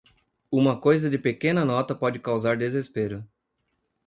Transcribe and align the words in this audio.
Uma 0.51 0.75
coisa 0.81 1.11
de 1.11 1.17
pequena 1.19 1.63
nota 1.63 1.93
pode 1.93 2.17
causar 2.17 2.57
desespero. 2.57 3.23